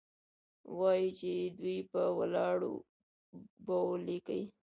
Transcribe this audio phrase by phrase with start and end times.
[0.79, 2.73] وايي چې دوى په ولاړو
[3.67, 4.41] بول كيې؟